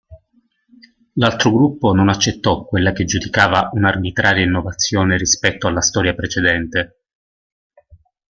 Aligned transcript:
L'altro 1.13 1.51
gruppo 1.51 1.93
non 1.93 2.09
accettò 2.09 2.65
quella 2.65 2.91
che 2.91 3.03
giudicava 3.05 3.69
un'arbitraria 3.73 4.43
innovazione 4.43 5.15
rispetto 5.15 5.67
alla 5.67 5.81
storia 5.81 6.15
precedente. 6.15 7.01